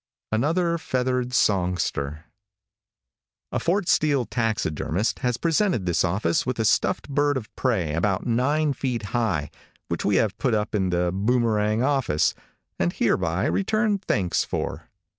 ANOTHER 0.31 0.79
FEATHERED 0.79 1.31
SONGSTER 1.31 2.25
|A 3.51 3.59
FORT 3.59 3.87
STEELE 3.87 4.25
taxidermist 4.25 5.19
has 5.19 5.37
presented 5.37 5.85
this 5.85 6.03
office 6.03 6.43
with 6.43 6.57
a 6.57 6.65
stuffed 6.65 7.07
bird 7.07 7.37
of 7.37 7.55
prey 7.55 7.93
about 7.93 8.25
nine 8.25 8.73
feet 8.73 9.03
high, 9.13 9.51
which 9.89 10.03
we 10.03 10.15
have 10.15 10.35
put 10.39 10.55
up 10.55 10.73
in 10.73 10.89
The 10.89 11.11
Boomerang 11.13 11.83
office, 11.83 12.33
and 12.79 12.91
hereby 12.91 13.45
return 13.45 13.99
thanks 13.99 14.43
for. 14.43 14.89